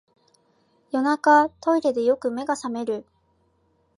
[0.89, 3.05] 夜中、トイレでよく目が覚める